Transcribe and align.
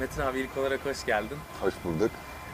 Metin 0.00 0.22
abi 0.22 0.40
ilk 0.40 0.56
olarak 0.58 0.86
hoş 0.86 1.04
geldin. 1.06 1.38
Hoş 1.60 1.74
bulduk. 1.84 2.10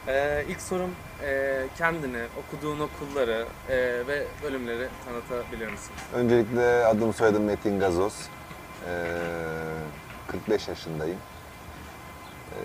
Ee, 0.07 0.45
ilk 0.49 0.61
sorum 0.61 0.95
e, 1.23 1.63
kendini, 1.77 2.23
okuduğun 2.37 2.79
okulları 2.79 3.45
e, 3.69 3.77
ve 4.07 4.27
bölümleri 4.43 4.87
tanıtabilir 5.05 5.67
misin? 5.71 5.91
Öncelikle 6.13 6.85
adım 6.85 7.13
soyadım 7.13 7.43
Metin 7.43 7.79
Gazoz. 7.79 8.13
Ee, 8.87 9.05
45 10.27 10.67
yaşındayım. 10.67 11.17
Ee, 12.51 12.55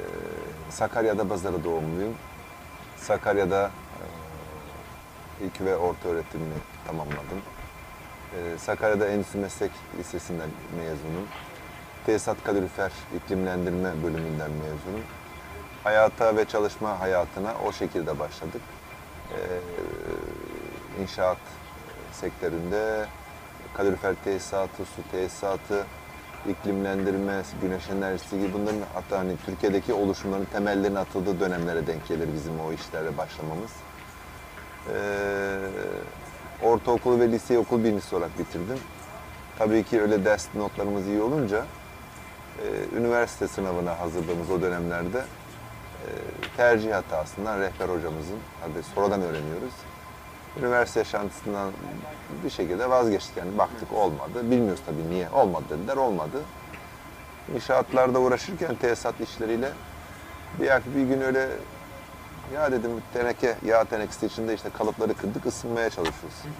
Sakarya'da 0.71 1.30
Bazarı 1.30 1.64
doğumluyum. 1.64 2.14
Sakarya'da 2.96 3.71
e, 5.41 5.45
ilk 5.45 5.61
ve 5.61 5.77
orta 5.77 6.09
öğretimimi 6.09 6.55
tamamladım. 6.87 7.43
Ee, 8.35 8.59
Sakarya'da 8.59 9.09
Endüstri 9.09 9.39
Meslek 9.39 9.71
Lisesi'nden 9.99 10.51
mezunum. 10.79 11.27
Tesisat 12.07 12.45
Kalorifer 12.45 12.93
İklimlendirme 13.16 14.02
bölümünden 14.02 14.51
mezunum. 14.51 15.05
Hayata 15.84 16.37
ve 16.37 16.45
çalışma 16.45 17.01
hayatına 17.01 17.55
o 17.66 17.73
şekilde 17.73 18.19
başladık. 18.19 18.61
Ee, 19.33 21.02
inşaat 21.02 21.38
sektöründe 22.12 23.06
kalorifer 23.75 24.15
tesisatı, 24.25 24.84
su 24.84 25.11
tesisatı, 25.11 25.87
iklimlendirme, 26.48 27.42
güneş 27.62 27.91
enerjisi 27.91 28.39
gibi 28.39 28.53
bunların 28.53 28.80
hatta 28.95 29.19
hani 29.19 29.37
Türkiye'deki 29.47 29.92
oluşumların 29.92 30.45
temellerinin 30.45 30.97
atıldığı 30.97 31.41
dönemlere 31.41 31.87
denk 31.87 32.09
gelir 32.09 32.28
bizim 32.34 32.61
o 32.61 32.73
işlere 32.73 33.19
başlamamız. 33.19 33.70
Ee, 34.95 35.59
ortaokul 36.62 37.20
ve 37.20 37.33
liseyi 37.33 37.59
okul 37.59 37.84
birincisi 37.84 38.16
olarak 38.16 38.39
bitirdim. 38.39 38.78
Tabii 39.59 39.84
ki 39.84 40.03
öyle 40.03 40.25
ders 40.25 40.55
notlarımız 40.55 41.06
iyi 41.06 41.23
olunca 41.23 41.64
e, 42.59 42.97
üniversite 42.97 43.48
sınavına 43.48 44.01
hazırladığımız 44.01 44.51
o 44.51 44.62
dönemlerde 44.62 45.19
e, 45.19 46.09
tercih 46.56 46.95
hatasından 46.95 47.61
rehber 47.61 47.88
hocamızın, 47.88 48.38
tabii 48.61 48.83
sonradan 48.95 49.22
öğreniyoruz. 49.22 49.72
Üniversite 50.61 51.00
yaşantısından 51.00 51.70
bir 52.45 52.50
şekilde 52.50 52.91
vazgeçtik 52.91 53.36
yani 53.36 53.58
baktık 53.58 53.92
olmadı. 53.92 54.50
Bilmiyoruz 54.50 54.83
tabii 54.86 55.11
niye 55.11 55.30
olmadı 55.30 55.64
dediler 55.70 55.97
olmadı. 55.97 56.42
İnşaatlarda 57.55 58.19
uğraşırken 58.20 58.75
tesisat 58.75 59.20
işleriyle 59.20 59.69
bir, 60.61 60.70
bir 60.97 61.05
gün 61.08 61.20
öyle 61.20 61.48
ya 62.55 62.73
dedim 62.73 62.91
teneke, 63.12 63.56
yağ 63.64 63.84
tenekesi 63.84 64.27
içinde 64.27 64.55
işte 64.55 64.70
kalıpları 64.78 65.14
kırdık 65.14 65.47
ısınmaya 65.47 65.91
çalışıyoruz. 65.91 66.39
Ya 66.45 66.50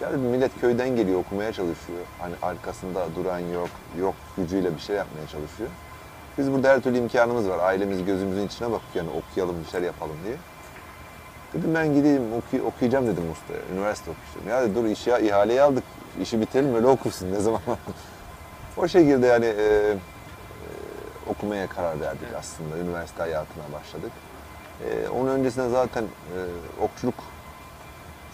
dedim 0.00 0.20
millet 0.20 0.60
köyden 0.60 0.96
geliyor 0.96 1.18
okumaya 1.20 1.52
çalışıyor. 1.52 1.98
Hani 2.18 2.34
arkasında 2.42 3.06
duran 3.16 3.38
yok, 3.38 3.68
yok 4.00 4.14
gücüyle 4.36 4.74
bir 4.76 4.80
şey 4.80 4.96
yapmaya 4.96 5.26
çalışıyor. 5.26 5.70
Biz 6.38 6.52
burada 6.52 6.68
her 6.68 6.80
türlü 6.80 6.98
imkanımız 6.98 7.48
var. 7.48 7.58
Ailemiz 7.58 8.04
gözümüzün 8.04 8.46
içine 8.46 8.70
bakıyor 8.70 9.04
yani 9.04 9.10
okuyalım, 9.10 9.56
bir 9.64 9.70
şeyler 9.70 9.86
yapalım 9.86 10.16
diye. 10.24 10.36
Dedim 11.54 11.74
ben 11.74 11.94
gideyim 11.94 12.22
oku- 12.32 12.66
okuyacağım 12.66 13.06
dedim 13.06 13.22
ustaya. 13.32 13.60
Üniversite 13.74 14.10
okuyacağım. 14.10 14.48
Ya 14.48 14.68
dedi, 14.68 14.74
dur 14.74 14.84
işi 14.90 15.10
ihaleyi 15.10 15.62
aldık. 15.62 15.84
İşi 16.20 16.40
bitirelim 16.40 16.74
öyle 16.74 16.86
okursun 16.86 17.32
ne 17.32 17.40
zaman. 17.40 17.60
o 18.76 18.88
şekilde 18.88 19.26
yani 19.26 19.46
e, 19.46 19.50
e, 19.50 19.96
okumaya 21.30 21.66
karar 21.68 22.00
verdik 22.00 22.28
aslında. 22.38 22.78
Üniversite 22.78 23.22
hayatına 23.22 23.64
başladık. 23.72 24.12
E, 24.90 25.08
onun 25.08 25.30
öncesinde 25.30 25.68
zaten 25.68 26.02
e, 26.04 26.38
okçuluk 26.82 27.14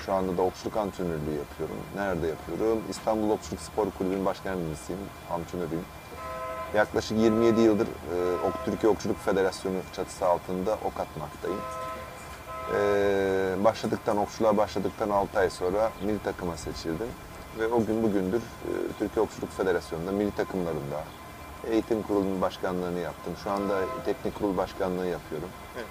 şu 0.06 0.12
anda 0.12 0.36
da 0.36 0.42
okçuluk 0.42 0.76
antrenörlüğü 0.76 1.38
yapıyorum. 1.38 1.76
Nerede 1.96 2.26
yapıyorum? 2.26 2.82
İstanbul 2.90 3.30
Okçuluk 3.30 3.60
Spor 3.60 3.90
Kulübü'nün 3.90 4.24
başkan 4.24 4.50
yardımcısıyım, 4.50 5.00
antrenörüyüm. 5.30 5.84
Yaklaşık 6.74 7.18
27 7.18 7.60
yıldır 7.60 7.86
e, 7.86 8.46
Ok 8.46 8.64
Türkiye 8.64 8.92
Okçuluk 8.92 9.24
Federasyonu 9.24 9.76
çatısı 9.92 10.26
altında 10.26 10.78
ok 10.84 11.00
atmaktayım. 11.00 11.60
Ee, 12.74 13.64
başladıktan, 13.64 14.16
okçuluğa 14.16 14.56
başladıktan 14.56 15.10
6 15.10 15.38
ay 15.38 15.50
sonra 15.50 15.90
milli 16.02 16.18
takıma 16.18 16.56
seçildim. 16.56 17.06
Ve 17.58 17.66
o 17.66 17.84
gün 17.86 18.02
bugündür 18.02 18.38
e, 18.38 18.72
Türkiye 18.98 19.24
Okçuluk 19.24 19.50
Federasyonu'nda, 19.56 20.12
milli 20.12 20.30
takımlarında 20.30 21.04
eğitim 21.70 22.02
kurulunun 22.02 22.40
başkanlığını 22.40 22.98
yaptım. 22.98 23.34
Şu 23.44 23.50
anda 23.50 23.80
teknik 24.04 24.38
kurul 24.38 24.56
başkanlığı 24.56 25.06
yapıyorum. 25.06 25.48
Evet. 25.76 25.86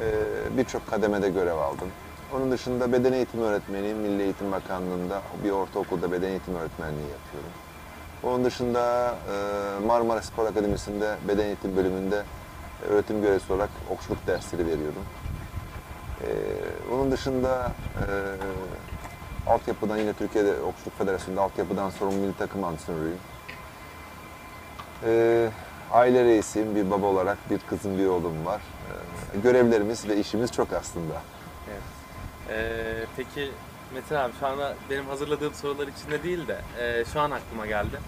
Ee, 0.00 0.56
Birçok 0.56 0.86
kademede 0.86 1.28
görev 1.28 1.56
aldım. 1.56 1.88
Onun 2.36 2.50
dışında 2.50 2.92
beden 2.92 3.12
eğitimi 3.12 3.42
öğretmeniyim. 3.44 3.98
Milli 3.98 4.22
Eğitim 4.22 4.52
Bakanlığı'nda 4.52 5.22
bir 5.44 5.50
ortaokulda 5.50 6.12
beden 6.12 6.28
eğitimi 6.28 6.58
öğretmenliği 6.58 7.08
yapıyorum. 7.08 7.50
Onun 8.22 8.44
dışında 8.44 9.14
e, 9.32 9.86
Marmara 9.86 10.22
Spor 10.22 10.46
Akademisi'nde 10.46 11.16
beden 11.28 11.44
eğitim 11.44 11.76
bölümünde 11.76 12.22
öğretim 12.88 13.22
görevlisi 13.22 13.52
olarak 13.52 13.70
okçuluk 13.90 14.26
dersleri 14.26 14.66
veriyorum. 14.66 15.02
Ee, 16.22 16.26
onun 16.94 17.12
dışında 17.12 17.72
e, 17.96 18.04
altyapıdan 19.50 19.96
yine 19.96 20.12
Türkiye'de 20.12 20.60
Okçuluk 20.60 20.98
Federasyonu'nda 20.98 21.42
altyapıdan 21.42 21.90
sorumlu 21.90 22.18
milli 22.18 22.36
takım 22.38 22.64
antrenörüyüm. 22.64 23.18
Aile 25.92 26.24
reisiyim, 26.24 26.74
bir 26.76 26.90
baba 26.90 27.06
olarak 27.06 27.38
bir 27.50 27.58
kızım 27.58 27.98
bir 27.98 28.06
oğlum 28.06 28.46
var. 28.46 28.62
Görevlerimiz 29.42 30.08
ve 30.08 30.16
işimiz 30.16 30.52
çok 30.52 30.72
aslında. 30.72 31.14
Evet. 31.70 31.95
Ee, 32.50 33.04
peki 33.16 33.50
Metin 33.94 34.14
abi 34.14 34.32
şu 34.40 34.46
anda 34.46 34.74
benim 34.90 35.06
hazırladığım 35.06 35.54
sorular 35.54 35.88
içinde 35.88 36.22
değil 36.22 36.48
de 36.48 36.60
e, 36.80 37.04
şu 37.12 37.20
an 37.20 37.30
aklıma 37.30 37.66
geldi. 37.66 38.00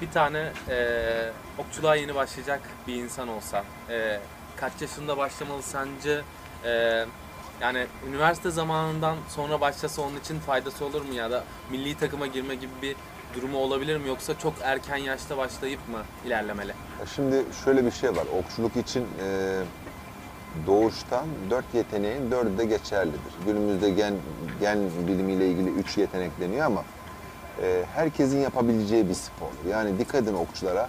Bir 0.00 0.10
tane 0.10 0.52
e, 0.68 1.30
okçuluğa 1.58 1.96
yeni 1.96 2.14
başlayacak 2.14 2.60
bir 2.86 2.94
insan 2.94 3.28
olsa 3.28 3.64
e, 3.90 4.20
kaç 4.56 4.72
yaşında 4.80 5.16
başlamalı 5.16 5.62
sence? 5.62 6.20
E, 6.64 7.04
yani 7.60 7.86
üniversite 8.08 8.50
zamanından 8.50 9.16
sonra 9.28 9.60
başlasa 9.60 10.02
onun 10.02 10.16
için 10.16 10.40
faydası 10.40 10.84
olur 10.84 11.02
mu 11.02 11.14
ya 11.14 11.30
da 11.30 11.44
milli 11.70 11.98
takıma 11.98 12.26
girme 12.26 12.54
gibi 12.54 12.72
bir 12.82 12.96
durumu 13.34 13.58
olabilir 13.58 13.96
mi 13.96 14.08
yoksa 14.08 14.38
çok 14.38 14.54
erken 14.62 14.96
yaşta 14.96 15.36
başlayıp 15.36 15.88
mı 15.88 15.98
ilerlemeli? 16.26 16.72
Şimdi 17.14 17.44
şöyle 17.64 17.84
bir 17.86 17.90
şey 17.90 18.10
var. 18.10 18.24
Okçuluk 18.38 18.76
için 18.76 19.06
e, 19.24 19.58
doğuştan 20.66 21.26
dört 21.50 21.74
yeteneğin 21.74 22.30
dördü 22.30 22.58
de 22.58 22.64
geçerlidir. 22.64 23.20
Günümüzde 23.46 23.90
gen, 23.90 24.14
gen 24.60 24.78
bilimiyle 25.08 25.48
ilgili 25.48 25.70
üç 25.70 25.98
yetenek 25.98 26.40
deniyor 26.40 26.66
ama 26.66 26.84
e, 27.62 27.84
herkesin 27.94 28.38
yapabileceği 28.38 29.08
bir 29.08 29.14
spor. 29.14 29.70
Yani 29.70 29.98
dikkat 29.98 30.22
edin 30.22 30.34
okçulara. 30.34 30.88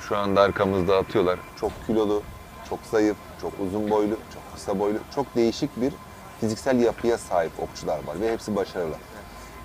Şu 0.00 0.16
anda 0.16 0.40
arkamızda 0.40 0.96
atıyorlar. 0.96 1.38
Çok 1.60 1.72
kilolu, 1.86 2.22
çok 2.68 2.78
zayıf, 2.90 3.16
çok 3.40 3.52
uzun 3.66 3.90
boylu, 3.90 4.16
çok 4.34 4.54
kısa 4.54 4.78
boylu, 4.78 4.98
çok 5.14 5.34
değişik 5.36 5.80
bir 5.80 5.92
fiziksel 6.40 6.80
yapıya 6.80 7.18
sahip 7.18 7.52
okçular 7.58 7.98
var 8.06 8.20
ve 8.20 8.32
hepsi 8.32 8.56
başarılı. 8.56 8.96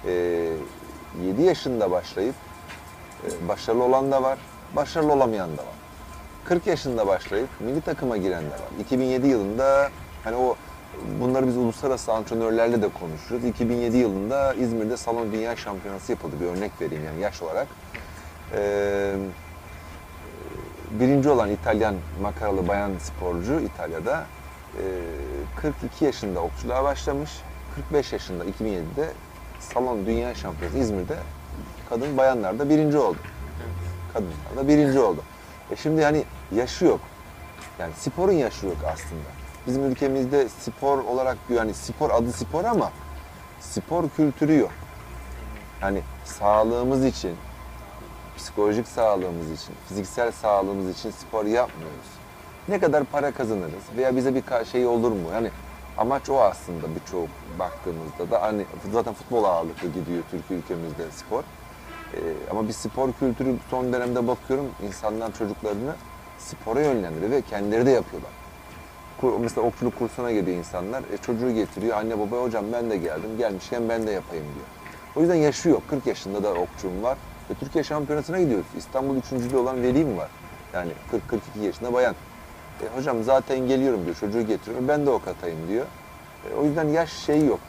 E, 0.06 0.12
7 1.24 1.41
yaşında 1.41 1.91
başlayıp 1.91 2.35
e, 3.25 3.47
başarılı 3.47 3.84
olan 3.84 4.12
da 4.12 4.24
var, 4.24 4.40
başarılı 4.75 5.13
olamayan 5.13 5.58
da 5.58 5.62
var. 5.62 5.78
40 6.49 6.67
yaşında 6.67 7.07
başlayıp 7.07 7.49
milli 7.59 7.81
takıma 7.81 8.17
giren 8.17 8.43
de 8.43 8.49
var. 8.49 8.69
2007 8.79 9.27
yılında 9.27 9.89
hani 10.23 10.35
o 10.35 10.55
bunları 11.19 11.47
biz 11.47 11.57
uluslararası 11.57 12.13
antrenörlerle 12.13 12.81
de 12.81 12.89
konuşuyoruz. 12.89 13.47
2007 13.47 13.97
yılında 13.97 14.53
İzmir'de 14.53 14.97
Salon 14.97 15.31
Dünya 15.31 15.55
Şampiyonası 15.55 16.11
yapıldı. 16.11 16.35
Bir 16.41 16.45
örnek 16.45 16.71
vereyim 16.81 17.05
yani 17.05 17.21
yaş 17.21 17.41
olarak. 17.41 17.67
Ee, 18.53 19.15
birinci 20.91 21.29
olan 21.29 21.49
İtalyan 21.49 21.95
makaralı 22.21 22.67
bayan 22.67 22.91
sporcu 22.99 23.59
İtalya'da 23.59 24.25
e, 24.77 24.83
42 25.61 26.05
yaşında 26.05 26.39
okçuluğa 26.39 26.83
başlamış. 26.83 27.31
45 27.75 28.13
yaşında 28.13 28.45
2007'de 28.45 29.09
Salon 29.59 30.05
Dünya 30.05 30.35
Şampiyonası 30.35 30.79
İzmir'de 30.79 31.17
kadın 31.89 32.17
bayanlarda 32.17 32.69
birinci 32.69 32.97
oldu. 32.97 33.17
Kadınlarda 34.13 34.67
birinci 34.67 34.99
oldu. 34.99 35.21
E 35.71 35.75
şimdi 35.75 36.03
hani 36.03 36.23
yaşı 36.51 36.85
yok. 36.85 36.99
Yani 37.79 37.93
sporun 37.97 38.31
yaşı 38.31 38.65
yok 38.65 38.77
aslında. 38.93 39.29
Bizim 39.67 39.85
ülkemizde 39.85 40.49
spor 40.49 40.97
olarak 40.97 41.37
yani 41.49 41.73
spor 41.73 42.09
adı 42.09 42.31
spor 42.31 42.63
ama 42.63 42.91
spor 43.59 44.09
kültürü 44.09 44.57
yok. 44.57 44.72
Yani 45.81 46.01
sağlığımız 46.25 47.05
için, 47.05 47.35
psikolojik 48.37 48.87
sağlığımız 48.87 49.51
için, 49.51 49.75
fiziksel 49.87 50.31
sağlığımız 50.31 50.99
için 50.99 51.11
spor 51.11 51.46
yapmıyoruz. 51.46 52.07
Ne 52.67 52.79
kadar 52.79 53.03
para 53.03 53.31
kazanırız 53.31 53.84
veya 53.97 54.16
bize 54.16 54.35
bir 54.35 54.66
şey 54.72 54.85
olur 54.85 55.11
mu? 55.11 55.29
Yani 55.34 55.52
amaç 55.97 56.29
o 56.29 56.41
aslında 56.41 56.87
birçok 56.95 57.28
baktığımızda 57.59 58.31
da 58.31 58.41
hani 58.41 58.66
zaten 58.91 59.13
futbol 59.13 59.43
ağırlıklı 59.43 59.87
gidiyor 59.87 60.23
Türkiye 60.31 60.59
ülkemizde 60.59 61.11
spor. 61.11 61.43
Ee, 62.13 62.17
ama 62.52 62.67
bir 62.67 62.73
spor 62.73 63.13
kültürü 63.13 63.55
son 63.69 63.93
dönemde 63.93 64.28
bakıyorum 64.28 64.66
insanlar 64.87 65.34
çocuklarını 65.34 65.93
spora 66.40 66.82
yönlendiriyor 66.82 67.32
ve 67.32 67.41
kendileri 67.41 67.86
de 67.86 67.91
yapıyorlar. 67.91 68.32
Mesela 69.40 69.68
okçuluk 69.68 70.00
kursuna 70.00 70.32
geliyor 70.32 70.58
insanlar, 70.58 71.03
e, 71.14 71.18
çocuğu 71.18 71.52
getiriyor, 71.52 71.97
anne 71.97 72.20
baba 72.20 72.41
hocam 72.41 72.66
ben 72.74 72.90
de 72.90 72.97
geldim, 72.97 73.38
gelmişken 73.38 73.90
ben 73.90 74.08
de 74.08 74.12
yapayım 74.12 74.46
diyor. 74.46 74.66
O 75.16 75.22
yüzden 75.22 75.36
yaşı 75.36 75.70
yok, 75.70 75.84
40 75.90 76.08
yaşında 76.08 76.44
da 76.44 76.53
okçum 76.53 77.03
var 77.03 77.18
ve 77.50 77.53
Türkiye 77.53 77.84
şampiyonasına 77.84 78.40
gidiyoruz. 78.40 78.66
İstanbul 78.78 79.16
üçüncülüğü 79.16 79.58
olan 79.58 79.84
Veli'm 79.84 80.18
var. 80.18 80.30
Yani 80.74 80.91
40-42 81.58 81.66
yaşında 81.66 81.94
bayan. 81.94 82.16
E, 82.84 82.97
hocam 82.97 83.24
zaten 83.24 83.68
geliyorum 83.68 84.06
diyor, 84.06 84.16
çocuğu 84.16 84.41
getiriyorum, 84.41 84.88
ben 84.88 85.06
de 85.06 85.09
o 85.09 85.22
katayım 85.22 85.68
diyor. 85.68 85.86
E, 86.52 86.56
o 86.56 86.66
yüzden 86.66 86.88
yaş 86.88 87.14
şeyi 87.14 87.46
yok. 87.46 87.59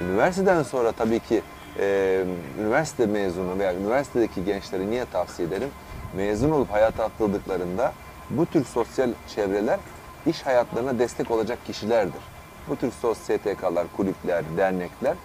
Üniversiteden 0.00 0.62
sonra 0.62 0.92
tabii 0.92 1.20
ki 1.20 1.42
e, 1.78 2.24
üniversite 2.60 3.06
mezunu 3.06 3.58
veya 3.58 3.74
üniversitedeki 3.74 4.44
gençlere 4.44 4.90
niye 4.90 5.04
tavsiye 5.12 5.48
ederim? 5.48 5.68
Mezun 6.16 6.50
olup 6.50 6.72
hayata 6.72 7.04
atıldıklarında 7.04 7.92
bu 8.30 8.46
tür 8.46 8.64
sosyal 8.64 9.10
çevreler 9.28 9.78
iş 10.26 10.46
hayatlarına 10.46 10.98
destek 10.98 11.30
olacak 11.30 11.58
kişilerdir. 11.66 12.22
Bu 12.68 12.76
tür 12.76 12.90
STK'lar, 13.14 13.86
kulüpler, 13.96 14.44
dernekler 14.56 15.16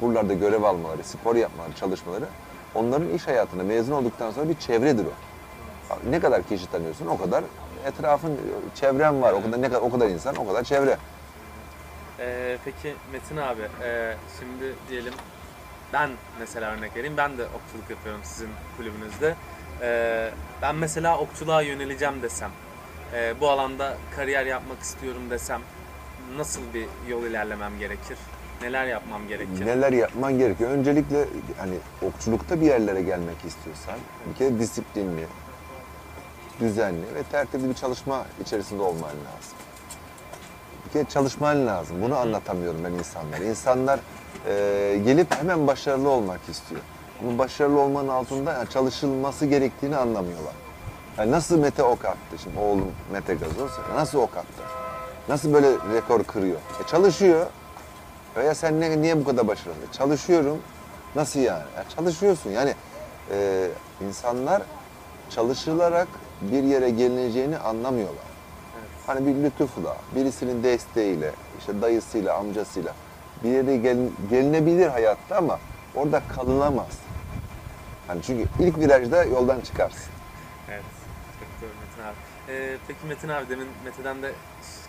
buralarda 0.00 0.34
görev 0.34 0.62
almaları, 0.62 1.04
spor 1.04 1.36
yapmaları, 1.36 1.72
çalışmaları 1.74 2.24
onların 2.74 3.08
iş 3.14 3.26
hayatına 3.26 3.62
mezun 3.62 3.92
olduktan 3.92 4.30
sonra 4.30 4.48
bir 4.48 4.58
çevredir 4.58 5.06
o. 5.06 5.10
Ne 6.10 6.20
kadar 6.20 6.42
kişi 6.42 6.70
tanıyorsun 6.70 7.06
o 7.06 7.18
kadar 7.18 7.44
etrafın 7.86 8.38
çevren 8.74 9.22
var. 9.22 9.32
O 9.32 9.42
kadar 9.42 9.62
ne 9.62 9.68
kadar 9.68 9.80
o 9.80 9.90
kadar 9.90 10.08
insan 10.08 10.36
o 10.36 10.46
kadar 10.46 10.64
çevre. 10.64 10.96
Ee, 12.18 12.58
peki 12.64 12.94
Metin 13.12 13.36
abi, 13.36 13.62
e, 13.82 14.14
şimdi 14.38 14.74
diyelim 14.88 15.14
ben 15.92 16.10
mesela 16.38 16.70
örnek 16.70 16.96
vereyim. 16.96 17.16
Ben 17.16 17.38
de 17.38 17.42
okçuluk 17.44 17.90
yapıyorum 17.90 18.20
sizin 18.24 18.48
kulübünüzde. 18.76 19.34
Ee, 19.82 20.30
ben 20.62 20.74
mesela 20.74 21.18
okçuluğa 21.18 21.62
yöneleceğim 21.62 22.22
desem, 22.22 22.50
e, 23.14 23.34
bu 23.40 23.48
alanda 23.48 23.96
kariyer 24.16 24.46
yapmak 24.46 24.80
istiyorum 24.80 25.30
desem 25.30 25.60
nasıl 26.36 26.60
bir 26.74 26.86
yol 27.08 27.24
ilerlemem 27.24 27.78
gerekir? 27.78 28.18
Neler 28.62 28.86
yapmam 28.86 29.28
gerekir? 29.28 29.66
Neler 29.66 29.92
yapman 29.92 30.38
gerekiyor? 30.38 30.70
Öncelikle 30.70 31.24
hani 31.58 31.74
okçulukta 32.02 32.60
bir 32.60 32.66
yerlere 32.66 33.02
gelmek 33.02 33.44
istiyorsan 33.44 33.94
bir 34.30 34.34
kere 34.34 34.58
disiplinli, 34.58 35.26
düzenli 36.60 37.14
ve 37.14 37.22
tertipli 37.22 37.68
bir 37.68 37.74
çalışma 37.74 38.26
içerisinde 38.40 38.82
olman 38.82 39.02
lazım. 39.10 39.58
Bir 40.86 40.92
kere 40.92 41.04
çalışman 41.08 41.66
lazım. 41.66 42.02
Bunu 42.02 42.16
anlatamıyorum 42.16 42.84
ben 42.84 42.92
insanlara. 42.92 43.44
İnsanlar 43.44 44.00
e, 44.46 45.00
gelip 45.04 45.34
hemen 45.34 45.66
başarılı 45.66 46.08
olmak 46.08 46.40
istiyor. 46.48 46.80
Ama 47.22 47.38
başarılı 47.38 47.80
olmanın 47.80 48.08
altında 48.08 48.52
yani 48.52 48.68
çalışılması 48.68 49.46
gerektiğini 49.46 49.96
anlamıyorlar. 49.96 50.52
Yani 51.18 51.30
nasıl 51.30 51.58
Mete 51.58 51.82
ok 51.82 52.04
attı 52.04 52.38
şimdi 52.42 52.58
oğlum 52.58 52.92
Mete 53.12 53.34
Gazoz 53.34 53.70
nasıl 53.94 54.18
ok 54.18 54.36
attı? 54.36 54.62
Nasıl 55.28 55.52
böyle 55.52 55.68
rekor 55.94 56.24
kırıyor? 56.24 56.56
E 56.56 56.86
çalışıyor. 56.86 57.46
Veya 58.36 58.54
sen 58.54 58.80
ne, 58.80 59.02
niye 59.02 59.20
bu 59.20 59.24
kadar 59.24 59.48
başarılı? 59.48 59.74
Çalışıyorum. 59.92 60.58
Nasıl 61.14 61.40
yani? 61.40 61.62
Ya 61.76 61.84
çalışıyorsun. 61.96 62.50
Yani 62.50 62.74
e, 63.30 63.68
insanlar 64.08 64.62
çalışılarak 65.30 66.08
bir 66.40 66.62
yere 66.62 66.90
gelineceğini 66.90 67.58
anlamıyorlar. 67.58 68.24
Hani 69.06 69.26
bir 69.26 69.42
lütufla, 69.42 69.96
birisinin 70.14 70.62
desteğiyle, 70.62 71.32
işte 71.58 71.82
dayısıyla, 71.82 72.34
amcasıyla 72.36 72.92
bir 73.44 73.48
yere 73.50 73.76
gel- 73.76 74.08
gelinebilir 74.30 74.86
hayatta 74.88 75.36
ama 75.36 75.58
orada 75.94 76.22
kalınamaz. 76.36 76.86
Hani 78.10 78.22
çünkü 78.22 78.48
ilk 78.60 78.78
virajda 78.78 79.24
yoldan 79.24 79.60
çıkarsın. 79.60 80.12
Evet, 80.70 80.82
çok 81.40 81.48
doğru 81.62 81.70
Metin 81.80 82.02
abi. 82.08 82.16
Ee, 82.48 82.76
peki 82.88 83.06
Metin 83.08 83.28
abi, 83.28 83.48
demin 83.48 83.66
Mete'den 83.84 84.22
de 84.22 84.32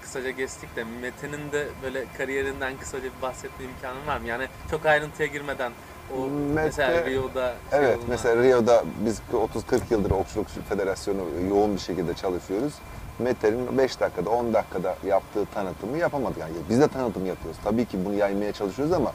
kısaca 0.02 0.30
geçtik 0.30 0.76
de 0.76 0.84
Mete'nin 1.02 1.52
de 1.52 1.68
böyle 1.84 2.06
kariyerinden 2.18 2.78
kısaca 2.78 3.04
bir 3.04 3.22
bahsetme 3.22 3.66
imkanın 3.66 4.08
var 4.08 4.18
mı? 4.18 4.28
Yani 4.28 4.48
çok 4.72 4.86
ayrıntıya 4.86 5.28
girmeden 5.28 5.72
o 6.18 6.22
Mete- 6.22 6.54
mesela 6.54 7.06
Rio'da 7.06 7.54
şey 7.70 7.80
Evet, 7.80 7.98
olunan- 7.98 8.10
mesela 8.10 8.44
Rio'da 8.44 8.84
biz 9.06 9.22
30-40 9.34 9.82
yıldır 9.92 10.12
Okçuluk 10.12 10.48
Federasyonu 10.70 11.22
yoğun 11.50 11.76
bir 11.76 11.80
şekilde 11.82 12.14
çalışıyoruz. 12.14 12.74
Mete'nin 13.20 13.78
5 13.78 14.00
dakikada, 14.00 14.30
10 14.30 14.54
dakikada 14.54 14.96
yaptığı 15.06 15.46
tanıtımı 15.46 15.98
yapamadık. 15.98 16.38
Yani 16.38 16.52
biz 16.70 16.82
de 16.82 16.88
tanıtım 16.88 17.26
yapıyoruz. 17.26 17.60
Tabii 17.64 17.86
ki 17.86 18.06
bunu 18.06 18.14
yaymaya 18.14 18.52
çalışıyoruz 18.54 18.94
ama 18.94 19.14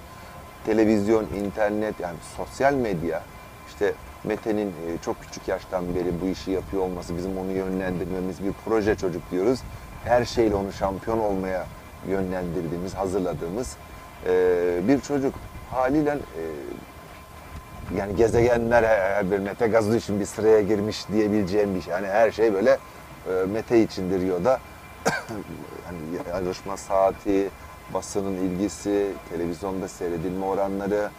televizyon, 0.67 1.25
internet, 1.25 2.01
yani 2.01 2.17
sosyal 2.37 2.75
medya, 2.75 3.23
işte 3.69 3.95
Mete'nin 4.25 4.69
e, 4.69 4.99
çok 5.05 5.23
küçük 5.23 5.49
yaştan 5.49 5.95
beri 5.95 6.21
bu 6.23 6.27
işi 6.27 6.51
yapıyor 6.51 6.83
olması, 6.83 7.17
bizim 7.17 7.39
onu 7.39 7.53
yönlendirmemiz, 7.53 8.45
bir 8.45 8.53
proje 8.65 8.95
çocuk 8.95 9.31
diyoruz. 9.31 9.61
Her 10.05 10.25
şeyle 10.25 10.55
onu 10.55 10.73
şampiyon 10.73 11.19
olmaya 11.19 11.67
yönlendirdiğimiz, 12.09 12.95
hazırladığımız 12.95 13.77
e, 14.27 14.89
bir 14.89 15.01
çocuk. 15.01 15.35
Haliyle 15.71 16.11
e, 16.11 16.43
yani 17.97 18.17
gezegenler 18.17 18.83
her 18.83 19.31
bir 19.31 19.39
Mete 19.39 19.67
Gazlı 19.67 19.97
için 19.97 20.21
bir 20.21 20.27
sıraya 20.27 20.61
girmiş 20.61 21.09
diyebileceğim 21.09 21.75
bir 21.75 21.81
şey. 21.81 21.93
Yani 21.93 22.07
her 22.07 22.31
şey 22.31 22.55
böyle 22.55 22.79
Mete 23.53 23.83
içindir 23.83 24.21
Rio'da. 24.21 24.61
yani 25.87 25.99
yarışma 26.31 26.77
saati, 26.77 27.51
basının 27.95 28.33
ilgisi, 28.33 29.13
televizyonda 29.31 29.89
seyredilme 29.89 30.47
oranları, 30.47 31.11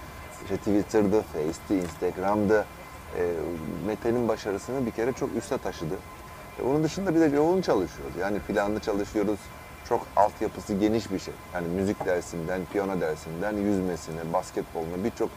işte 0.44 0.58
Twitter'dı, 0.58 1.22
Face'ti, 1.22 1.76
Instagram'dı. 1.76 2.66
E, 3.18 3.22
Mete'nin 3.88 4.28
başarısını 4.28 4.86
bir 4.86 4.92
kere 4.92 5.14
çok 5.14 5.36
üste 5.36 5.58
taşıdı. 5.58 5.96
E, 6.60 6.64
onun 6.64 6.84
dışında 6.84 7.16
bir 7.16 7.20
de 7.20 7.26
yoğun 7.26 7.62
çalışıyoruz. 7.62 8.16
Yani 8.20 8.40
planlı 8.40 8.80
çalışıyoruz. 8.80 9.40
Çok 9.90 10.08
altyapısı 10.16 10.74
geniş 10.74 11.12
bir 11.12 11.20
şey. 11.20 11.34
Yani 11.54 11.68
müzik 11.68 12.06
dersinden, 12.06 12.62
piyano 12.72 13.02
dersinden, 13.02 13.58
yüzmesine, 13.58 14.34
basketboluna 14.34 15.04
birçok 15.04 15.30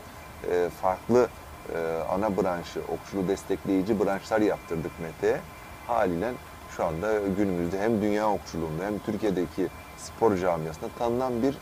e, 0.50 0.69
farklı 0.82 1.29
e, 1.75 1.79
ana 2.11 2.37
branşı, 2.37 2.81
okçulu 2.88 3.29
destekleyici 3.29 4.05
branşlar 4.05 4.41
yaptırdık 4.41 4.93
Mete'ye. 5.02 5.41
Haliyle 5.87 6.32
şu 6.76 6.85
anda 6.85 7.19
günümüzde 7.37 7.81
hem 7.81 8.02
dünya 8.02 8.31
okçuluğunda 8.31 8.85
hem 8.85 8.99
Türkiye'deki 8.99 9.69
spor 9.99 10.37
camiasında 10.37 10.91
tanınan 10.99 11.43
bir 11.43 11.52
e, 11.52 11.56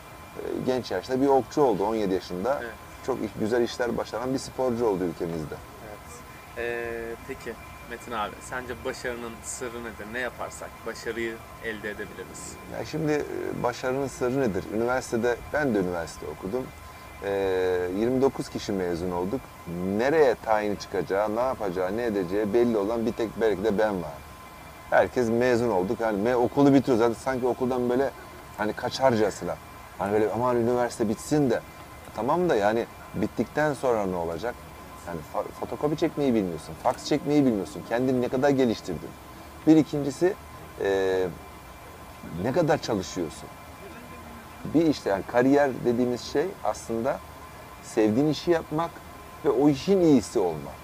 genç 0.67 0.91
yaşta 0.91 1.21
bir 1.21 1.27
okçu 1.27 1.63
oldu 1.63 1.85
17 1.85 2.15
yaşında. 2.15 2.59
Evet. 2.63 2.88
Çok 3.09 3.19
güzel 3.41 3.63
işler 3.63 3.97
başaran 3.97 4.35
bir 4.35 4.39
sporcu 4.39 4.87
oldu 4.87 5.05
ülkemizde. 5.05 5.55
Evet. 5.89 6.23
Ee, 6.59 7.15
peki 7.29 7.53
Metin 7.91 8.13
abi, 8.13 8.35
sence 8.41 8.75
başarının 8.85 9.33
sırrı 9.43 9.85
nedir? 9.85 10.07
Ne 10.13 10.19
yaparsak 10.19 10.71
başarıyı 10.87 11.35
elde 11.65 11.91
edebiliriz? 11.91 12.53
Ya 12.79 12.85
şimdi 12.85 13.13
e, 13.13 13.63
başarının 13.63 14.07
sırrı 14.07 14.41
nedir? 14.41 14.65
Üniversitede, 14.75 15.37
ben 15.53 15.75
de 15.75 15.79
üniversite 15.79 16.27
okudum. 16.27 16.67
Ee, 17.25 17.89
29 17.99 18.49
kişi 18.49 18.73
mezun 18.73 19.11
olduk. 19.11 19.41
Nereye 19.99 20.35
tayin 20.35 20.77
çıkacağı, 20.77 21.37
ne 21.37 21.41
yapacağı, 21.41 21.97
ne 21.97 22.05
edeceği 22.05 22.55
belli 22.55 22.77
olan 22.77 23.07
bir 23.07 23.13
tek 23.13 23.31
belki 23.41 23.65
de 23.65 23.79
ben 23.79 24.03
var. 24.03 24.19
Herkes 24.91 25.29
mezun 25.29 25.71
olduk. 25.71 26.01
Yani 26.01 26.37
okulu 26.37 26.75
bitiriyoruz. 26.75 26.99
Zaten 26.99 27.15
sanki 27.15 27.47
okuldan 27.47 27.91
böyle 27.91 28.11
hani 28.59 28.73
kaçarcasına. 28.73 29.57
Hani 29.99 30.13
böyle 30.13 30.31
aman 30.33 30.57
üniversite 30.57 31.09
bitsin 31.09 31.51
de. 31.51 31.61
Tamam 32.17 32.49
da 32.49 32.57
yani 32.57 32.87
bittikten 33.23 33.75
sonra 33.75 34.07
ne 34.07 34.17
olacak? 34.17 34.55
Yani 35.07 35.21
fotokopi 35.61 35.97
çekmeyi 35.97 36.35
bilmiyorsun, 36.35 36.75
faks 36.83 37.05
çekmeyi 37.05 37.47
bilmiyorsun. 37.47 37.83
Kendini 37.89 38.21
ne 38.21 38.29
kadar 38.29 38.51
geliştirdin? 38.51 39.09
Bir 39.67 39.77
ikincisi 39.77 40.35
e, 40.85 41.27
ne 42.43 42.53
kadar 42.53 42.79
çalışıyorsun? 42.79 43.49
Bir 44.75 44.87
işte 44.87 45.11
yani 45.11 45.23
kariyer 45.23 45.71
dediğimiz 45.85 46.21
şey 46.21 46.47
aslında 46.65 47.19
sevdiğin 47.83 48.29
işi 48.29 48.51
yapmak 48.51 48.91
ve 49.45 49.51
o 49.51 49.69
işin 49.69 50.01
iyisi 50.01 50.39
olmak. 50.39 50.79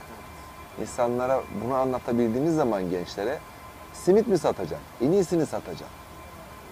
İnsanlara 0.81 1.43
bunu 1.65 1.75
anlatabildiğiniz 1.75 2.55
zaman 2.55 2.91
gençlere 2.91 3.39
simit 3.93 4.27
mi 4.27 4.39
satacaksın? 4.39 4.87
En 5.01 5.13
iyisini 5.13 5.47
satacaksın. 5.47 5.97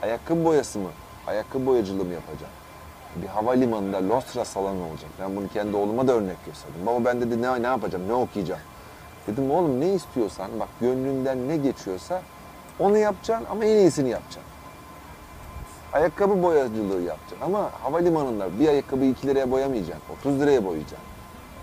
Ayakkabı 0.02 0.44
boyası 0.44 0.78
mı? 0.78 0.88
Ayakkabı 1.26 1.66
boyacılığı 1.66 2.04
mı 2.04 2.12
yapacaksın? 2.12 2.61
Bir 3.16 3.26
havalimanında 3.26 4.08
Lostra 4.08 4.44
salonu 4.44 4.88
olacak. 4.90 5.10
Ben 5.20 5.36
bunu 5.36 5.48
kendi 5.48 5.76
oğluma 5.76 6.08
da 6.08 6.12
örnek 6.12 6.44
gösterdim. 6.46 6.86
Baba 6.86 7.04
ben 7.04 7.20
dedi 7.20 7.42
ne, 7.42 7.62
ne 7.62 7.66
yapacağım, 7.66 8.08
ne 8.08 8.12
okuyacağım? 8.12 8.60
Dedim 9.26 9.50
oğlum 9.50 9.80
ne 9.80 9.94
istiyorsan, 9.94 10.50
bak 10.60 10.68
gönlünden 10.80 11.48
ne 11.48 11.56
geçiyorsa 11.56 12.22
onu 12.78 12.98
yapacaksın 12.98 13.46
ama 13.50 13.64
en 13.64 13.76
iyisini 13.76 14.08
yapacaksın. 14.08 14.52
Ayakkabı 15.92 16.42
boyacılığı 16.42 17.02
yapacaksın 17.02 17.38
ama 17.42 17.70
havalimanında 17.82 18.60
bir 18.60 18.68
ayakkabıyı 18.68 19.10
2 19.10 19.26
liraya 19.26 19.50
boyamayacaksın, 19.50 20.02
30 20.20 20.40
liraya 20.40 20.64
boyayacaksın. 20.64 21.08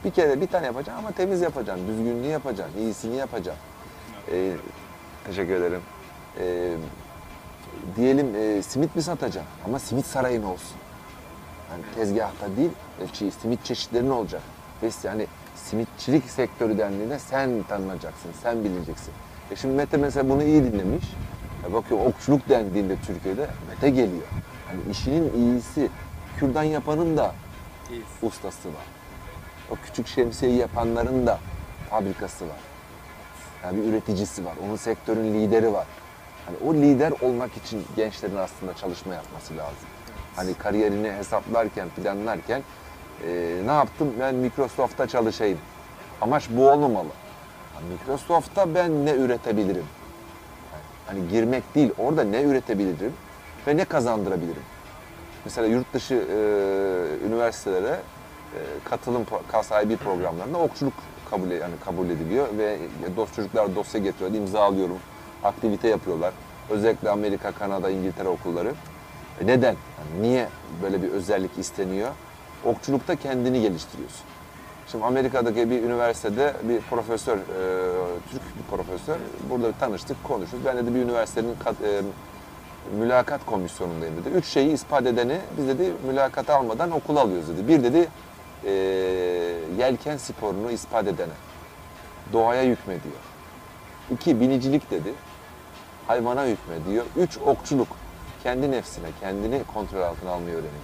Bir 0.05 0.11
kere 0.11 0.41
bir 0.41 0.47
tane 0.47 0.65
yapacaksın 0.65 1.03
ama 1.03 1.11
temiz 1.11 1.41
yapacaksın, 1.41 1.87
düzgünlüğü 1.87 2.27
yapacaksın, 2.27 2.77
iyisini 2.79 3.15
yapacaksın. 3.15 3.63
Ee, 4.31 4.51
teşekkür 5.27 5.53
ederim. 5.53 5.81
Ee, 6.39 6.73
diyelim 7.95 8.35
e, 8.35 8.61
simit 8.61 8.95
mi 8.95 9.01
satacaksın 9.01 9.51
ama 9.65 9.79
simit 9.79 10.05
sarayın 10.05 10.43
olsun. 10.43 10.77
Yani 11.71 11.83
tezgahta 11.95 12.57
değil, 12.57 12.69
e, 13.01 13.03
çi- 13.05 13.31
simit 13.31 13.65
çeşitlerin 13.65 14.09
olacak. 14.09 14.41
Ve 14.83 14.89
yani 15.03 15.27
simitçilik 15.55 16.29
sektörü 16.29 16.77
dendiğinde 16.77 17.19
sen 17.19 17.63
tanınacaksın, 17.63 18.31
sen 18.43 18.63
bileceksin. 18.63 19.13
E 19.51 19.55
şimdi 19.55 19.73
Mete 19.75 19.97
mesela 19.97 20.29
bunu 20.29 20.43
iyi 20.43 20.63
dinlemiş. 20.63 21.05
E 21.69 21.73
bakıyor 21.73 22.05
okçuluk 22.05 22.49
dendiğinde 22.49 22.95
Türkiye'de 23.07 23.47
Mete 23.69 23.89
geliyor. 23.89 24.27
Hani 24.67 24.91
işinin 24.91 25.33
iyisi, 25.33 25.89
kürdan 26.39 26.63
yapanın 26.63 27.17
da 27.17 27.35
İyiyiz. 27.89 28.05
ustası 28.21 28.67
var. 28.69 28.85
O 29.71 29.75
küçük 29.85 30.07
şemsiyeyi 30.07 30.57
yapanların 30.57 31.27
da 31.27 31.39
fabrikası 31.89 32.45
var. 32.45 32.57
Yani 33.63 33.77
bir 33.77 33.83
üreticisi 33.89 34.45
var. 34.45 34.53
Onun 34.67 34.75
sektörün 34.75 35.33
lideri 35.33 35.73
var. 35.73 35.85
Hani 36.45 36.57
o 36.69 36.73
lider 36.73 37.13
olmak 37.21 37.57
için 37.57 37.83
gençlerin 37.95 38.35
aslında 38.35 38.73
çalışma 38.73 39.13
yapması 39.13 39.57
lazım. 39.57 39.87
Hani 40.39 40.53
kariyerini 40.53 41.11
hesaplarken, 41.11 41.89
planlarken 41.89 42.61
e, 43.27 43.61
ne 43.65 43.71
yaptım? 43.71 44.13
Ben 44.19 44.35
Microsoft'ta 44.35 45.07
çalışayım. 45.07 45.57
Amaç 46.21 46.49
bu 46.49 46.69
olmamalı. 46.69 47.07
Microsoft'ta 47.91 48.75
ben 48.75 49.05
ne 49.05 49.11
üretebilirim? 49.11 49.85
Hani 51.05 51.27
girmek 51.27 51.75
değil, 51.75 51.91
orada 51.97 52.23
ne 52.23 52.41
üretebilirim 52.41 53.13
ve 53.67 53.77
ne 53.77 53.85
kazandırabilirim? 53.85 54.63
Mesela 55.45 55.67
yurt 55.67 55.93
dışı 55.93 56.15
e, 56.15 56.37
üniversitelere 57.27 57.99
e, 58.55 58.59
katılım 58.85 59.25
sahibi 59.63 59.97
programlarında 59.97 60.57
okçuluk 60.57 60.93
kabul 61.29 61.51
yani 61.51 61.73
kabul 61.85 62.09
ediliyor 62.09 62.47
ve 62.57 62.77
dost 63.15 63.35
çocuklar 63.35 63.75
dosya 63.75 64.01
getiriyor, 64.01 64.31
imzalıyorum, 64.31 64.99
aktivite 65.43 65.87
yapıyorlar. 65.87 66.33
Özellikle 66.69 67.09
Amerika, 67.09 67.51
Kanada, 67.51 67.89
İngiltere 67.89 68.27
okulları. 68.27 68.73
Neden? 69.41 69.75
Yani 69.99 70.21
niye 70.21 70.47
böyle 70.83 71.01
bir 71.03 71.09
özellik 71.11 71.57
isteniyor? 71.57 72.09
Okçulukta 72.65 73.15
kendini 73.15 73.61
geliştiriyorsun. 73.61 74.21
Şimdi 74.87 75.05
Amerika'daki 75.05 75.69
bir 75.69 75.83
üniversitede 75.83 76.53
bir 76.63 76.81
profesör, 76.81 77.37
e, 77.37 77.41
Türk 78.31 78.41
bir 78.41 78.75
profesör, 78.77 79.17
burada 79.49 79.71
tanıştık, 79.71 80.23
konuştuk. 80.23 80.59
Ben 80.65 80.77
dedi 80.77 80.95
bir 80.95 80.99
üniversitenin 80.99 81.55
kat- 81.63 81.81
e, 81.81 82.01
mülakat 82.97 83.45
komisyonundayım 83.45 84.17
dedi. 84.17 84.29
Üç 84.29 84.45
şeyi 84.45 84.71
ispat 84.73 85.05
edeni 85.05 85.37
biz 85.57 85.67
dedi 85.67 85.93
mülakat 86.07 86.49
almadan 86.49 86.91
okula 86.91 87.21
alıyoruz 87.21 87.47
dedi. 87.49 87.67
Bir 87.67 87.83
dedi 87.83 88.07
e, 88.65 88.71
yelken 89.77 90.17
sporunu 90.17 90.71
ispat 90.71 91.07
edene, 91.07 91.33
doğaya 92.33 92.63
hükmediyor. 92.63 93.15
İki 94.11 94.39
binicilik 94.39 94.91
dedi, 94.91 95.13
hayvana 96.07 96.45
hükmediyor. 96.45 97.05
Üç 97.17 97.37
okçuluk, 97.37 97.87
kendi 98.43 98.71
nefsine, 98.71 99.07
kendini 99.19 99.63
kontrol 99.63 100.01
altına 100.01 100.31
almayı 100.31 100.55
öğreniyor. 100.55 100.83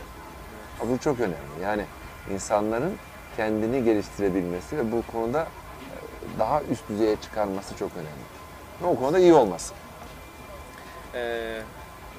Bu 0.83 0.97
çok 0.97 1.19
önemli. 1.19 1.35
Yani 1.63 1.85
insanların 2.33 2.95
kendini 3.38 3.83
geliştirebilmesi 3.83 4.77
ve 4.77 4.91
bu 4.91 5.03
konuda 5.12 5.41
e, 5.41 6.39
daha 6.39 6.62
üst 6.62 6.89
düzeye 6.89 7.15
çıkarması 7.15 7.77
çok 7.77 7.91
önemli. 7.95 8.25
Ve 8.81 8.85
o 8.88 8.95
konuda 9.00 9.19
iyi 9.19 9.33
olması. 9.33 9.74
Ee, 11.13 11.62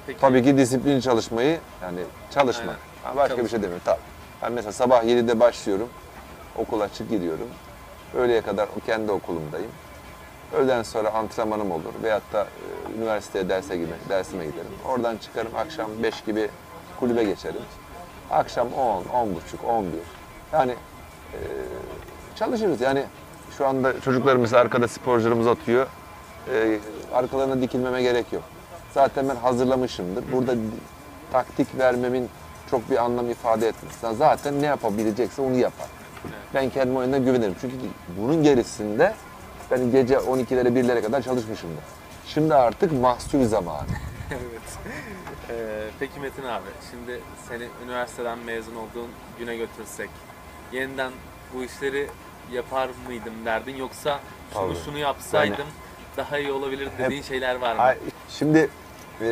peki, 0.07 0.19
Tabii 0.19 0.43
ki 0.43 0.57
disiplin 0.57 0.99
çalışmayı 0.99 1.59
yani 1.81 1.99
çalışmak. 2.33 2.77
Aynen. 3.05 3.17
Başka 3.17 3.33
bir 3.33 3.37
Çalış- 3.37 3.51
şey 3.51 3.61
demiyorum. 3.61 3.81
Tabii. 3.85 3.99
Ben 4.41 4.51
mesela 4.51 4.71
sabah 4.71 5.03
7'de 5.03 5.39
başlıyorum. 5.39 5.89
Okula 6.55 6.83
açık 6.83 7.09
gidiyorum. 7.09 7.47
Öğleye 8.15 8.41
kadar 8.41 8.67
kendi 8.85 9.11
okulumdayım. 9.11 9.71
Öğleden 10.53 10.83
sonra 10.83 11.13
antrenmanım 11.13 11.71
olur 11.71 11.93
veyahut 12.03 12.33
da 12.33 12.43
e, 12.43 12.97
üniversiteye 12.97 13.49
derse 13.49 13.77
gibi 13.77 13.91
dersime 14.09 14.45
giderim. 14.45 14.71
Oradan 14.87 15.17
çıkarım 15.17 15.55
akşam 15.55 15.89
5 16.03 16.21
gibi 16.21 16.49
kulübe 16.99 17.23
geçerim. 17.23 17.61
Akşam 18.31 18.73
10, 18.73 19.05
10 19.05 19.35
buçuk, 19.35 19.63
11. 19.67 19.91
Yani 20.53 20.71
e, 20.71 21.37
çalışırız. 22.35 22.81
Yani 22.81 23.03
şu 23.57 23.67
anda 23.67 24.01
çocuklarımız 24.01 24.53
arkada 24.53 24.87
sporcularımız 24.87 25.47
atıyor. 25.47 25.87
E, 26.53 26.79
arkalarına 27.13 27.61
dikilmeme 27.61 28.01
gerek 28.01 28.33
yok. 28.33 28.43
Zaten 28.93 29.29
ben 29.29 29.35
hazırlamışımdır. 29.35 30.23
Burada 30.31 30.55
taktik 31.31 31.77
vermemin 31.77 32.29
çok 32.71 32.89
bir 32.91 33.03
anlam 33.03 33.29
ifade 33.29 33.67
etmez. 33.67 34.17
Zaten 34.17 34.61
ne 34.61 34.65
yapabilecekse 34.65 35.41
onu 35.41 35.55
yapar. 35.55 35.87
Ben 36.53 36.69
kendi 36.69 36.97
oyundan 36.97 37.25
güvenirim. 37.25 37.55
Çünkü 37.61 37.75
bunun 38.17 38.43
gerisinde 38.43 39.13
ben 39.71 39.91
gece 39.91 40.15
12'lere 40.15 40.67
1'lere 40.67 41.01
kadar 41.01 41.21
çalışmışımdır. 41.21 41.83
Şimdi 42.27 42.53
artık 42.55 42.91
mahsul 42.91 43.45
zamanı. 43.45 43.87
evet. 44.31 44.77
Ee, 45.49 45.87
peki 45.99 46.19
Metin 46.19 46.43
abi, 46.43 46.65
şimdi 46.91 47.21
seni 47.49 47.67
üniversiteden 47.85 48.39
mezun 48.39 48.75
olduğun 48.75 49.09
güne 49.39 49.57
götürsek, 49.57 50.09
yeniden 50.71 51.11
bu 51.53 51.63
işleri 51.63 52.07
yapar 52.53 52.89
mıydım 53.07 53.33
derdin 53.45 53.75
yoksa 53.75 54.19
şunu 54.53 54.73
Tabii. 54.73 54.85
şunu 54.85 54.97
yapsaydım 54.97 55.67
daha 56.17 56.39
iyi 56.39 56.51
olabilir 56.51 56.89
dediğin 56.97 57.21
şeyler 57.21 57.55
var 57.55 57.75
mı? 57.75 57.81
Ay, 57.81 57.97
Şimdi 58.29 58.69
e, 59.21 59.25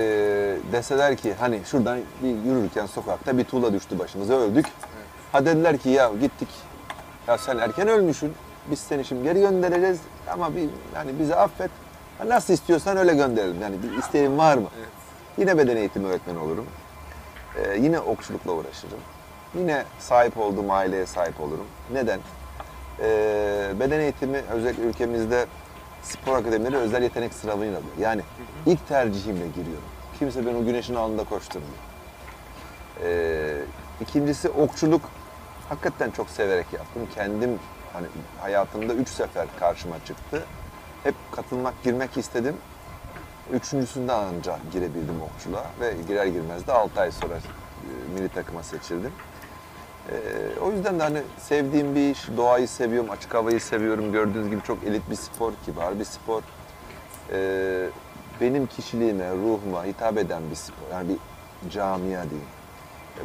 deseler 0.71 1.15
ki 1.15 1.33
hani 1.39 1.61
şuradan 1.65 1.99
bir 2.23 2.29
yürürken 2.29 2.85
sokakta 2.85 3.37
bir 3.37 3.43
tuğla 3.43 3.73
düştü 3.73 3.99
başımıza 3.99 4.33
öldük. 4.33 4.65
Ha 5.31 5.45
dediler 5.45 5.77
ki 5.77 5.89
ya 5.89 6.11
gittik 6.21 6.49
ya 7.27 7.37
sen 7.37 7.57
erken 7.57 7.87
ölmüşsün. 7.87 8.33
Biz 8.71 8.79
seni 8.79 9.05
şimdi 9.05 9.23
geri 9.23 9.39
göndereceğiz 9.39 9.99
ama 10.31 10.55
bir 10.55 10.69
yani 10.95 11.19
bizi 11.19 11.35
affet. 11.35 11.71
Nasıl 12.27 12.53
istiyorsan 12.53 12.97
öyle 12.97 13.15
gönderelim. 13.15 13.61
Yani 13.61 13.75
bir 13.83 13.97
isteğin 13.97 14.37
var 14.37 14.57
mı? 14.57 14.67
Evet. 14.79 14.89
Yine 15.37 15.57
beden 15.57 15.75
eğitimi 15.75 16.07
öğretmeni 16.07 16.39
olurum. 16.39 16.65
Ee, 17.57 17.77
yine 17.77 17.99
okçulukla 17.99 18.51
uğraşırım. 18.51 18.99
Yine 19.55 19.83
sahip 19.99 20.37
olduğum 20.37 20.71
aileye 20.71 21.05
sahip 21.05 21.41
olurum. 21.41 21.65
Neden? 21.93 22.19
Ee, 22.99 23.71
beden 23.79 23.99
eğitimi 23.99 24.41
özellikle 24.51 24.83
ülkemizde 24.83 25.45
spor 26.03 26.37
akademileri 26.37 26.77
özel 26.77 27.03
yetenek 27.03 27.33
sınavıyla 27.33 27.77
alıyor. 27.77 27.93
Yani 27.99 28.21
ilk 28.65 28.87
tercihimle 28.87 29.47
giriyorum. 29.47 29.83
Kimse 30.19 30.45
beni 30.45 30.57
o 30.57 30.65
güneşin 30.65 30.95
altında 30.95 31.23
koşturmuyor. 31.23 31.73
Ee, 33.03 33.61
ikincisi 34.01 34.49
okçuluk. 34.49 35.01
Hakikaten 35.69 36.11
çok 36.11 36.29
severek 36.29 36.73
yaptım. 36.73 37.07
Kendim 37.15 37.59
hani 37.95 38.07
hayatımda 38.41 38.93
üç 38.93 39.09
sefer 39.09 39.47
karşıma 39.59 39.95
çıktı. 40.05 40.43
Hep 41.03 41.15
katılmak, 41.31 41.83
girmek 41.83 42.17
istedim. 42.17 42.55
Üçüncüsünde 43.53 44.11
ancak 44.11 44.71
girebildim 44.73 45.21
okçuluğa 45.21 45.65
ve 45.79 45.93
girer 46.07 46.25
girmez 46.25 46.67
de 46.67 46.71
6 46.71 47.01
ay 47.01 47.11
sonra 47.11 47.35
e, 47.35 47.39
milli 48.13 48.29
takıma 48.29 48.63
seçildim. 48.63 49.11
E, 50.11 50.15
o 50.59 50.71
yüzden 50.71 50.99
de 50.99 51.03
hani 51.03 51.21
sevdiğim 51.37 51.95
bir 51.95 52.11
iş, 52.11 52.27
doğayı 52.37 52.67
seviyorum, 52.67 53.09
açık 53.09 53.33
havayı 53.33 53.61
seviyorum. 53.61 54.11
Gördüğünüz 54.11 54.49
gibi 54.49 54.61
çok 54.61 54.83
elit 54.83 55.09
bir 55.09 55.15
spor, 55.15 55.53
kibar 55.65 55.99
bir 55.99 56.05
spor. 56.05 56.41
E, 57.31 57.89
benim 58.41 58.67
kişiliğime, 58.67 59.31
ruhuma 59.31 59.85
hitap 59.85 60.17
eden 60.17 60.41
bir 60.51 60.55
spor. 60.55 60.87
Yani 60.91 61.07
bir 61.63 61.69
camia 61.69 62.23
diyeyim. 62.29 62.49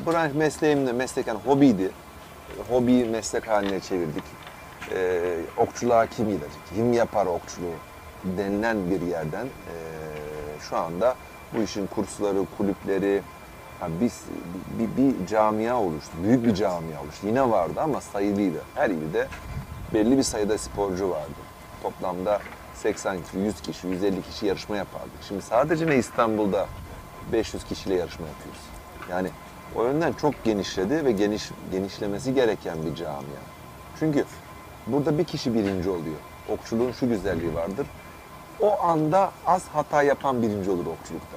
E, 0.03 0.07
branş 0.07 0.35
mesleğimde, 0.35 0.93
meslek 0.93 1.27
yani 1.27 1.41
hobiydi. 1.47 1.91
Hobiyi 2.69 3.05
meslek 3.05 3.49
haline 3.49 3.81
çevirdik. 3.81 4.25
E, 4.93 5.37
okçuluğa 5.57 6.07
kim 6.07 6.29
gider? 6.29 6.49
Kim 6.75 6.93
yapar 6.93 7.27
okçuluğu? 7.27 7.75
denilen 8.25 8.91
bir 8.91 9.01
yerden 9.01 9.47
e, 9.47 9.75
şu 10.61 10.77
anda 10.77 11.15
bu 11.55 11.63
işin 11.63 11.87
kursları, 11.87 12.45
kulüpleri, 12.57 13.23
ha 13.81 13.89
biz 14.01 14.23
bir, 14.79 15.03
bir 15.03 15.27
camia 15.27 15.81
oluştu. 15.81 16.13
Büyük 16.23 16.45
bir 16.45 16.55
camia 16.55 17.03
oluştu. 17.03 17.27
Yine 17.27 17.51
vardı 17.51 17.81
ama 17.81 18.01
sayılıydı. 18.01 18.63
Her 18.75 18.91
ilde 18.91 19.27
belli 19.95 20.19
bir 20.19 20.23
sayıda 20.23 20.59
sporcu 20.59 21.11
vardı. 21.11 21.41
Toplamda 21.83 22.41
80 22.75 23.23
kişi, 23.23 23.39
100 23.39 23.61
kişi, 23.61 23.87
150 23.87 24.23
kişi 24.23 24.47
yarışma 24.47 24.77
yapardık. 24.77 25.23
Şimdi 25.29 25.43
sadece 25.43 25.87
ne 25.87 25.97
İstanbul'da 25.97 26.67
500 27.33 27.65
kişiyle 27.65 27.95
yarışma 27.95 28.27
yapıyoruz. 28.27 28.63
Yani 29.11 29.31
o 29.77 29.85
yönden 29.85 30.13
çok 30.13 30.45
genişledi 30.45 31.05
ve 31.05 31.13
geniş 31.13 31.51
genişlemesi 31.73 32.35
gereken 32.35 32.77
bir 32.87 32.95
camia. 32.95 33.41
Çünkü 33.99 34.25
burada 34.87 35.19
bir 35.19 35.25
kişi 35.25 35.55
birinci 35.55 35.91
oluyor. 35.91 36.17
Okçuluğun 36.49 36.93
şu 36.93 37.09
güzelliği 37.09 37.55
vardır. 37.55 37.87
O 38.61 38.83
anda 38.83 39.31
az 39.47 39.69
hata 39.69 40.03
yapan 40.03 40.43
birinci 40.43 40.71
olur 40.71 40.87
okçulukta. 40.87 41.37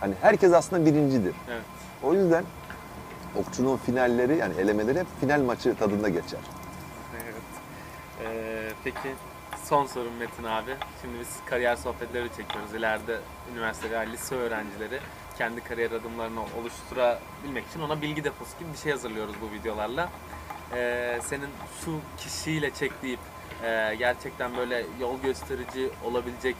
Hani 0.00 0.14
herkes 0.20 0.52
aslında 0.52 0.86
birincidir. 0.86 1.34
Evet. 1.50 1.62
O 2.02 2.14
yüzden 2.14 2.44
okçuluğun 3.36 3.76
finalleri 3.76 4.36
yani 4.36 4.54
elemeleri 4.60 4.98
hep 4.98 5.06
final 5.20 5.40
maçı 5.40 5.74
tadında 5.76 6.08
geçer. 6.08 6.40
Evet. 7.14 7.34
Ee, 8.24 8.70
peki 8.84 9.14
son 9.64 9.86
sorum 9.86 10.16
Metin 10.18 10.44
abi. 10.44 10.74
Şimdi 11.02 11.20
biz 11.20 11.36
kariyer 11.46 11.76
sohbetleri 11.76 12.28
çekiyoruz. 12.36 12.74
İleride 12.74 13.18
üniversite 13.52 13.90
veya 13.90 14.00
lise 14.00 14.34
öğrencileri 14.34 15.00
kendi 15.38 15.60
kariyer 15.60 15.90
adımlarını 15.90 16.40
oluşturabilmek 16.60 17.66
için 17.66 17.80
ona 17.80 18.02
bilgi 18.02 18.24
deposu 18.24 18.58
gibi 18.58 18.72
bir 18.72 18.78
şey 18.78 18.92
hazırlıyoruz 18.92 19.34
bu 19.42 19.54
videolarla. 19.54 20.08
Ee, 20.74 21.18
senin 21.24 21.48
şu 21.84 21.90
kişiyle 22.18 22.70
çek 22.70 23.02
deyip 23.02 23.20
e, 23.64 23.94
gerçekten 23.98 24.56
böyle 24.56 24.84
yol 25.00 25.20
gösterici 25.22 25.90
olabilecek 26.04 26.56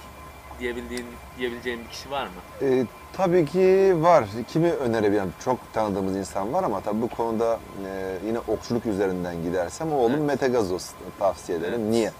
diyebildiğin 0.61 1.07
diyebileceğin 1.39 1.81
bir 1.85 1.89
kişi 1.89 2.11
var 2.11 2.27
mı? 2.27 2.33
Ee, 2.63 2.87
tabii 3.13 3.47
ki 3.47 3.95
var. 3.97 4.25
Kimi 4.49 4.71
önerebilirim? 4.73 5.33
Çok 5.45 5.59
tanıdığımız 5.73 6.17
insan 6.17 6.53
var 6.53 6.65
ama 6.65 6.81
tabii 6.81 7.03
bu 7.03 7.09
konuda 7.09 7.61
e, 7.87 8.19
yine 8.27 8.39
okçuluk 8.39 8.87
üzerinden 8.87 9.43
gidersem 9.43 9.93
oğlum 9.93 10.13
Evet. 10.13 10.23
Mete 10.27 10.49
Gazoz 10.49 10.91
tavsiye 11.19 11.59
ederim. 11.59 11.81
Evet. 11.81 11.91
Niye? 11.91 12.13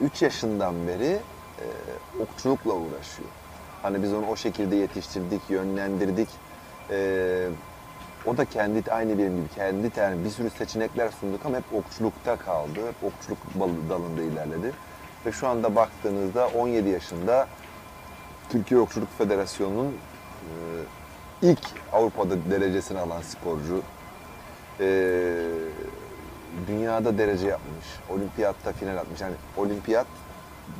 3 0.00 0.22
yaşından 0.22 0.74
beri 0.88 1.18
e, 1.58 1.66
okçulukla 2.22 2.72
uğraşıyor. 2.72 3.28
Hani 3.82 4.02
biz 4.02 4.12
onu 4.14 4.26
o 4.26 4.36
şekilde 4.36 4.76
yetiştirdik, 4.76 5.40
yönlendirdik. 5.48 6.28
E, 6.90 7.48
o 8.26 8.36
da 8.36 8.44
kendi 8.44 8.92
aynı 8.92 9.18
benim 9.18 9.36
gibi 9.36 9.48
kendi 9.54 10.00
yani 10.00 10.24
bir 10.24 10.30
sürü 10.30 10.50
seçenekler 10.50 11.10
sunduk 11.10 11.46
ama 11.46 11.56
hep 11.56 11.64
okçulukta 11.74 12.36
kaldı. 12.36 12.88
Hep 12.88 13.12
okçuluk 13.12 13.38
dalında 13.90 14.22
ilerledi. 14.22 14.72
Ve 15.26 15.32
şu 15.32 15.48
anda 15.48 15.76
baktığınızda 15.76 16.48
17 16.48 16.88
yaşında 16.88 17.48
Türkiye 18.48 18.80
Okçuluk 18.80 19.18
Federasyonu'nun 19.18 19.92
e, 19.92 20.52
ilk 21.42 21.60
Avrupa'da 21.92 22.50
derecesini 22.50 22.98
alan 22.98 23.22
sporcu. 23.22 23.82
E, 24.80 24.86
dünyada 26.68 27.18
derece 27.18 27.46
yapmış. 27.46 27.86
Olimpiyatta 28.10 28.72
final 28.72 28.96
atmış. 28.96 29.20
Yani 29.20 29.34
olimpiyat, 29.56 30.06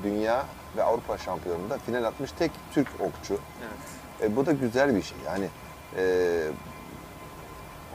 dünya 0.03 0.45
ve 0.77 0.83
Avrupa 0.83 1.19
şampiyonunda 1.19 1.79
final 1.79 2.05
atmış 2.05 2.33
tek 2.33 2.51
Türk 2.73 2.89
okçu. 3.01 3.35
Evet. 3.61 4.31
E, 4.33 4.37
bu 4.37 4.47
da 4.47 4.53
güzel 4.53 4.97
bir 4.97 5.03
şey. 5.03 5.19
Yani 5.27 5.49
e, 5.97 6.03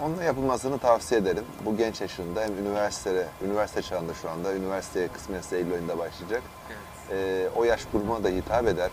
onunla 0.01 0.23
yapılmasını 0.23 0.79
tavsiye 0.79 1.21
ederim. 1.21 1.43
Bu 1.65 1.77
genç 1.77 2.01
yaşında 2.01 2.41
hem 2.41 2.57
üniversite, 2.57 3.27
üniversite 3.45 3.81
çağında 3.81 4.13
şu 4.13 4.29
anda, 4.29 4.53
üniversiteye 4.55 5.07
kısmetse 5.07 5.57
Eylül 5.57 5.73
ayında 5.73 5.97
başlayacak. 5.97 6.41
Evet. 6.69 7.19
E, 7.19 7.49
o 7.55 7.63
yaş 7.63 7.85
grubuna 7.93 8.23
da 8.23 8.29
hitap 8.29 8.67
eder. 8.67 8.89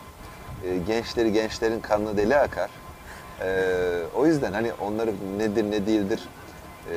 E, 0.65 0.77
gençleri, 0.79 1.33
gençlerin 1.33 1.81
kanlı 1.81 2.17
deli 2.17 2.37
akar. 2.37 2.71
E, 3.41 4.03
o 4.15 4.27
yüzden 4.27 4.53
hani 4.53 4.73
onları 4.73 5.13
nedir 5.39 5.71
ne 5.71 5.87
değildir 5.87 6.29
e, 6.91 6.97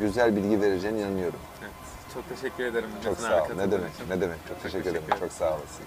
güzel 0.00 0.36
bilgi 0.36 0.60
vereceğine 0.60 1.00
inanıyorum. 1.00 1.38
evet. 1.62 1.72
Çok 2.14 2.28
teşekkür 2.28 2.64
ederim. 2.64 2.88
Çok 3.04 3.18
sağ 3.18 3.42
ol. 3.42 3.46
Ne 3.56 3.70
demek? 3.70 3.94
için. 3.94 4.10
Ne 4.10 4.20
demek? 4.20 4.38
Çok 4.48 4.62
teşekkür 4.62 4.90
ederim. 4.90 5.04
teşekkür 5.06 5.20
Çok 5.20 5.32
sağ 5.32 5.48
olasın. 5.50 5.84